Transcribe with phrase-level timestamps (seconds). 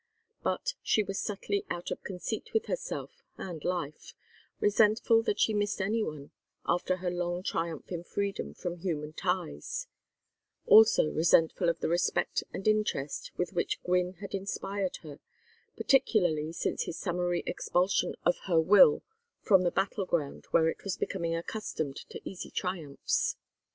[0.41, 4.15] But she was subtly out of conceit with herself and life,
[4.59, 6.31] resentful that she missed any one,
[6.65, 9.85] after her long triumph in freedom from human ties;
[10.65, 15.19] also resentful of the respect and interest with which Gwynne had inspired her,
[15.77, 19.03] particularly since his summary expulsion of her will
[19.43, 23.35] from the battle ground where it was becoming accustomed to easy triumphs.